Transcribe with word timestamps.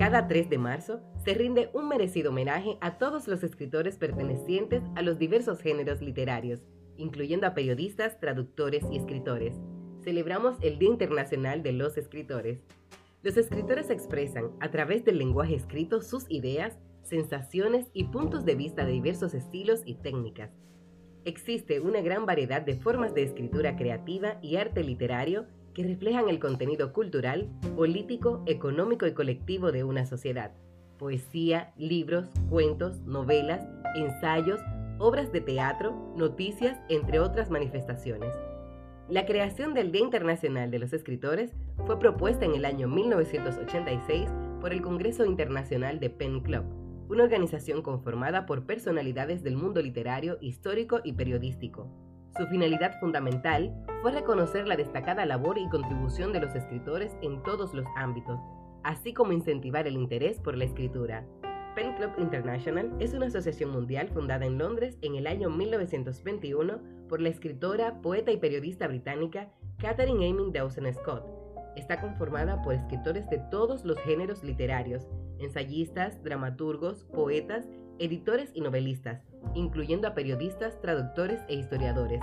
Cada 0.00 0.28
3 0.28 0.48
de 0.48 0.56
marzo 0.56 1.02
se 1.22 1.34
rinde 1.34 1.68
un 1.74 1.86
merecido 1.86 2.30
homenaje 2.30 2.78
a 2.80 2.96
todos 2.96 3.28
los 3.28 3.42
escritores 3.42 3.98
pertenecientes 3.98 4.82
a 4.96 5.02
los 5.02 5.18
diversos 5.18 5.60
géneros 5.60 6.00
literarios, 6.00 6.62
incluyendo 6.96 7.46
a 7.46 7.52
periodistas, 7.52 8.18
traductores 8.18 8.82
y 8.90 8.96
escritores. 8.96 9.60
Celebramos 10.02 10.56
el 10.62 10.78
Día 10.78 10.88
Internacional 10.88 11.62
de 11.62 11.72
los 11.72 11.98
Escritores. 11.98 12.62
Los 13.22 13.36
escritores 13.36 13.90
expresan 13.90 14.52
a 14.60 14.70
través 14.70 15.04
del 15.04 15.18
lenguaje 15.18 15.54
escrito 15.54 16.00
sus 16.00 16.24
ideas, 16.30 16.78
sensaciones 17.02 17.88
y 17.92 18.04
puntos 18.04 18.46
de 18.46 18.54
vista 18.54 18.86
de 18.86 18.92
diversos 18.92 19.34
estilos 19.34 19.82
y 19.84 19.96
técnicas. 19.96 20.50
Existe 21.26 21.78
una 21.78 22.00
gran 22.00 22.24
variedad 22.24 22.62
de 22.62 22.76
formas 22.76 23.12
de 23.12 23.24
escritura 23.24 23.76
creativa 23.76 24.38
y 24.40 24.56
arte 24.56 24.82
literario 24.82 25.44
que 25.74 25.84
reflejan 25.84 26.28
el 26.28 26.38
contenido 26.38 26.92
cultural, 26.92 27.48
político, 27.76 28.42
económico 28.46 29.06
y 29.06 29.14
colectivo 29.14 29.72
de 29.72 29.84
una 29.84 30.06
sociedad. 30.06 30.52
Poesía, 30.98 31.72
libros, 31.76 32.28
cuentos, 32.48 33.00
novelas, 33.00 33.66
ensayos, 33.94 34.60
obras 34.98 35.32
de 35.32 35.40
teatro, 35.40 36.12
noticias, 36.16 36.78
entre 36.88 37.20
otras 37.20 37.50
manifestaciones. 37.50 38.34
La 39.08 39.26
creación 39.26 39.74
del 39.74 39.90
Día 39.90 40.02
Internacional 40.02 40.70
de 40.70 40.78
los 40.78 40.92
Escritores 40.92 41.52
fue 41.86 41.98
propuesta 41.98 42.44
en 42.44 42.54
el 42.54 42.64
año 42.64 42.86
1986 42.86 44.30
por 44.60 44.72
el 44.72 44.82
Congreso 44.82 45.24
Internacional 45.24 45.98
de 45.98 46.10
Pen 46.10 46.40
Club, 46.40 46.64
una 47.08 47.24
organización 47.24 47.82
conformada 47.82 48.46
por 48.46 48.66
personalidades 48.66 49.42
del 49.42 49.56
mundo 49.56 49.82
literario, 49.82 50.38
histórico 50.40 51.00
y 51.02 51.14
periodístico. 51.14 51.88
Su 52.36 52.46
finalidad 52.46 52.98
fundamental 53.00 53.74
fue 54.02 54.12
reconocer 54.12 54.66
la 54.66 54.76
destacada 54.76 55.26
labor 55.26 55.58
y 55.58 55.68
contribución 55.68 56.32
de 56.32 56.40
los 56.40 56.54
escritores 56.54 57.16
en 57.22 57.42
todos 57.42 57.74
los 57.74 57.86
ámbitos, 57.96 58.38
así 58.82 59.12
como 59.12 59.32
incentivar 59.32 59.86
el 59.86 59.94
interés 59.94 60.40
por 60.40 60.56
la 60.56 60.64
escritura. 60.64 61.26
Pen 61.74 61.94
Club 61.94 62.12
International 62.18 62.92
es 62.98 63.14
una 63.14 63.26
asociación 63.26 63.70
mundial 63.70 64.08
fundada 64.08 64.46
en 64.46 64.58
Londres 64.58 64.96
en 65.02 65.16
el 65.16 65.26
año 65.26 65.50
1921 65.50 66.78
por 67.08 67.20
la 67.20 67.28
escritora, 67.28 68.00
poeta 68.00 68.30
y 68.32 68.36
periodista 68.36 68.86
británica 68.86 69.50
Catherine 69.78 70.28
Amy 70.28 70.50
Dawson 70.52 70.92
Scott. 70.92 71.39
Está 71.76 72.00
conformada 72.00 72.62
por 72.62 72.74
escritores 72.74 73.28
de 73.30 73.38
todos 73.38 73.84
los 73.84 73.98
géneros 74.00 74.42
literarios, 74.42 75.06
ensayistas, 75.38 76.22
dramaturgos, 76.22 77.04
poetas, 77.04 77.68
editores 77.98 78.50
y 78.54 78.60
novelistas, 78.60 79.22
incluyendo 79.54 80.08
a 80.08 80.14
periodistas, 80.14 80.80
traductores 80.80 81.40
e 81.48 81.54
historiadores. 81.54 82.20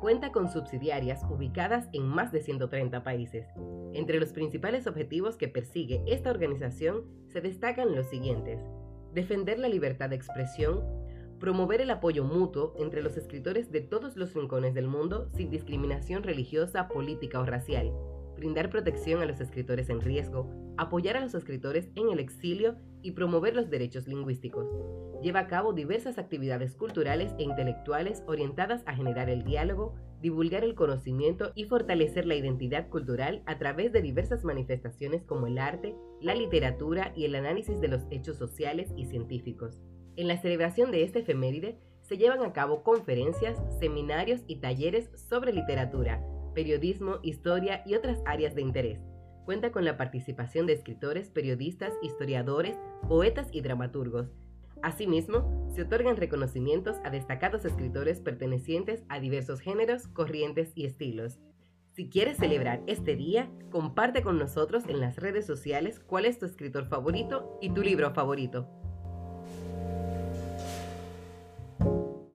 Cuenta 0.00 0.32
con 0.32 0.48
subsidiarias 0.48 1.24
ubicadas 1.28 1.88
en 1.92 2.06
más 2.06 2.32
de 2.32 2.40
130 2.40 3.04
países. 3.04 3.46
Entre 3.92 4.18
los 4.18 4.32
principales 4.32 4.86
objetivos 4.86 5.36
que 5.36 5.48
persigue 5.48 6.02
esta 6.06 6.30
organización 6.30 7.04
se 7.26 7.40
destacan 7.42 7.94
los 7.94 8.06
siguientes. 8.06 8.60
Defender 9.12 9.58
la 9.58 9.68
libertad 9.68 10.08
de 10.08 10.16
expresión, 10.16 10.82
promover 11.38 11.80
el 11.80 11.90
apoyo 11.90 12.24
mutuo 12.24 12.74
entre 12.78 13.02
los 13.02 13.16
escritores 13.16 13.70
de 13.72 13.80
todos 13.80 14.16
los 14.16 14.32
rincones 14.32 14.74
del 14.74 14.86
mundo 14.86 15.28
sin 15.34 15.50
discriminación 15.50 16.22
religiosa, 16.22 16.88
política 16.88 17.40
o 17.40 17.44
racial, 17.44 17.92
brindar 18.40 18.70
protección 18.70 19.20
a 19.22 19.26
los 19.26 19.38
escritores 19.38 19.90
en 19.90 20.00
riesgo, 20.00 20.50
apoyar 20.78 21.16
a 21.16 21.20
los 21.20 21.34
escritores 21.34 21.90
en 21.94 22.08
el 22.08 22.18
exilio 22.18 22.76
y 23.02 23.12
promover 23.12 23.54
los 23.54 23.68
derechos 23.68 24.08
lingüísticos. 24.08 24.66
Lleva 25.22 25.40
a 25.40 25.46
cabo 25.46 25.74
diversas 25.74 26.16
actividades 26.18 26.74
culturales 26.74 27.34
e 27.38 27.42
intelectuales 27.42 28.22
orientadas 28.26 28.82
a 28.86 28.94
generar 28.94 29.28
el 29.28 29.44
diálogo, 29.44 29.94
divulgar 30.22 30.64
el 30.64 30.74
conocimiento 30.74 31.52
y 31.54 31.64
fortalecer 31.64 32.24
la 32.24 32.34
identidad 32.34 32.88
cultural 32.88 33.42
a 33.44 33.58
través 33.58 33.92
de 33.92 34.00
diversas 34.00 34.42
manifestaciones 34.42 35.22
como 35.24 35.46
el 35.46 35.58
arte, 35.58 35.94
la 36.22 36.34
literatura 36.34 37.12
y 37.14 37.26
el 37.26 37.34
análisis 37.34 37.78
de 37.80 37.88
los 37.88 38.06
hechos 38.10 38.38
sociales 38.38 38.90
y 38.96 39.04
científicos. 39.04 39.82
En 40.16 40.28
la 40.28 40.40
celebración 40.40 40.90
de 40.90 41.04
este 41.04 41.20
efeméride 41.20 41.78
se 42.00 42.16
llevan 42.16 42.42
a 42.42 42.52
cabo 42.54 42.82
conferencias, 42.82 43.58
seminarios 43.78 44.40
y 44.46 44.56
talleres 44.56 45.10
sobre 45.28 45.52
literatura, 45.52 46.22
periodismo, 46.54 47.18
historia 47.22 47.82
y 47.86 47.94
otras 47.94 48.20
áreas 48.26 48.54
de 48.54 48.62
interés. 48.62 49.00
Cuenta 49.44 49.72
con 49.72 49.84
la 49.84 49.96
participación 49.96 50.66
de 50.66 50.74
escritores, 50.74 51.30
periodistas, 51.30 51.92
historiadores, 52.02 52.78
poetas 53.08 53.48
y 53.52 53.62
dramaturgos. 53.62 54.28
Asimismo, 54.82 55.68
se 55.74 55.82
otorgan 55.82 56.16
reconocimientos 56.16 56.96
a 57.04 57.10
destacados 57.10 57.64
escritores 57.64 58.20
pertenecientes 58.20 59.02
a 59.08 59.20
diversos 59.20 59.60
géneros, 59.60 60.08
corrientes 60.08 60.72
y 60.74 60.86
estilos. 60.86 61.38
Si 61.92 62.08
quieres 62.08 62.38
celebrar 62.38 62.82
este 62.86 63.16
día, 63.16 63.50
comparte 63.70 64.22
con 64.22 64.38
nosotros 64.38 64.84
en 64.88 65.00
las 65.00 65.16
redes 65.16 65.44
sociales 65.44 66.00
cuál 66.00 66.24
es 66.24 66.38
tu 66.38 66.46
escritor 66.46 66.86
favorito 66.86 67.58
y 67.60 67.70
tu 67.70 67.82
libro 67.82 68.14
favorito. 68.14 68.68